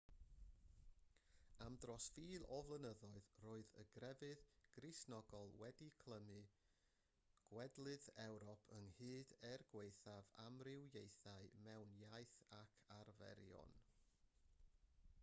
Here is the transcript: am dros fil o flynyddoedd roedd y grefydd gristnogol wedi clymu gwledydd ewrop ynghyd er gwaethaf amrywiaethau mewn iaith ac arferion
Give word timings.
am 1.65 1.73
dros 1.81 2.05
fil 2.13 2.45
o 2.55 2.55
flynyddoedd 2.69 3.27
roedd 3.41 3.73
y 3.81 3.83
grefydd 3.97 4.45
gristnogol 4.77 5.51
wedi 5.63 5.89
clymu 6.05 6.39
gwledydd 7.51 8.07
ewrop 8.25 8.65
ynghyd 8.79 9.33
er 9.51 9.65
gwaethaf 9.75 10.33
amrywiaethau 10.47 11.47
mewn 11.67 11.93
iaith 12.09 12.39
ac 12.61 12.81
arferion 12.97 13.77